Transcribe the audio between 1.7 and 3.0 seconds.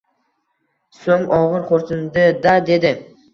xoʻrsindi-da, dedi